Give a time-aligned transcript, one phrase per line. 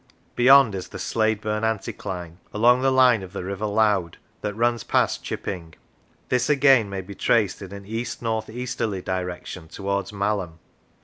[0.35, 5.23] Beyond is the Slaidburn anticline, along the line of the River Loud, that runs past
[5.23, 5.75] Chipping;
[6.29, 10.57] this again may be traced in an east north easterly direction towards Malham.